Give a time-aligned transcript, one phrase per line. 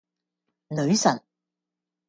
[0.73, 1.21] 女神